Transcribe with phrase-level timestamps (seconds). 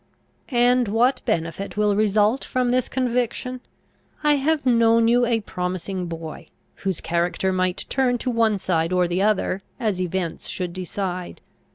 [0.49, 3.61] "And what benefit will result from this conviction?
[4.23, 9.07] I have known you a promising boy, whose character might turn to one side or
[9.07, 11.39] the other as events should decide.